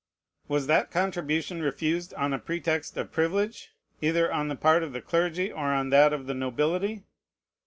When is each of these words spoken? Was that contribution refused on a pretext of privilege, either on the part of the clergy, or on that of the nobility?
Was 0.47 0.65
that 0.65 0.89
contribution 0.89 1.61
refused 1.61 2.11
on 2.15 2.33
a 2.33 2.39
pretext 2.39 2.97
of 2.97 3.11
privilege, 3.11 3.75
either 4.01 4.33
on 4.33 4.47
the 4.47 4.55
part 4.55 4.81
of 4.81 4.93
the 4.93 5.01
clergy, 5.01 5.51
or 5.51 5.67
on 5.75 5.91
that 5.91 6.11
of 6.11 6.25
the 6.25 6.33
nobility? 6.33 7.03